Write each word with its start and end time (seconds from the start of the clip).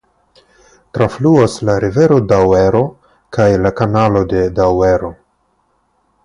Trafluas 0.97 1.57
la 1.69 1.75
rivero 1.85 2.17
Duero 2.31 2.81
kaj 3.39 3.47
la 3.67 3.73
Kanalo 3.81 4.23
de 4.33 4.43
Duero. 4.61 5.13